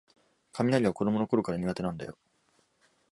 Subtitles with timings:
[0.53, 2.17] 雷は子どものころから苦手なんだよ